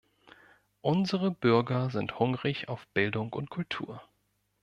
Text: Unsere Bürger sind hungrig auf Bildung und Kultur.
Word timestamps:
Unsere 0.81 1.29
Bürger 1.29 1.91
sind 1.91 2.17
hungrig 2.17 2.69
auf 2.69 2.87
Bildung 2.87 3.31
und 3.33 3.51
Kultur. 3.51 4.01